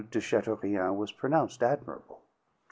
de 0.09 0.19
Chateaurien 0.19 0.95
was 0.97 1.11
pronounced 1.11 1.61
admirable. 1.61 2.23